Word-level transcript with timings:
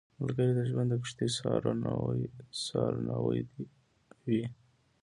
ملګری 0.19 0.51
د 0.55 0.61
ژوند 0.69 0.89
د 0.91 0.93
کښتۍ 1.03 1.27
سارنوی 2.67 3.41
وي 4.25 4.43